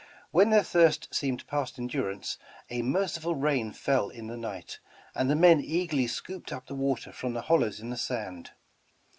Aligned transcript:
When 0.31 0.49
their 0.49 0.63
thirst 0.63 1.13
seemed 1.13 1.45
past 1.45 1.77
endurance, 1.77 2.39
a 2.71 2.81
merciful 2.81 3.35
rain 3.35 3.71
fell 3.71 4.09
in 4.09 4.25
the 4.25 4.35
night, 4.35 4.79
and 5.13 5.29
the 5.29 5.35
men 5.35 5.61
eagerly 5.63 6.07
scooped 6.07 6.51
up 6.51 6.65
the 6.65 6.73
water 6.73 7.11
from 7.11 7.33
the 7.33 7.41
hollows 7.41 7.79
in 7.79 7.91
the 7.91 7.97
sand. 7.97 8.49